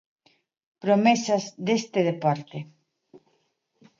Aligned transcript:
Promesas 0.83 1.41
deste 1.69 1.99
deporte. 2.09 2.57